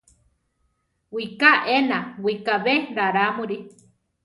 Wiká 1.15 1.51
éena, 1.75 1.99
wikábe 2.23 2.75
rarámuri. 2.95 3.57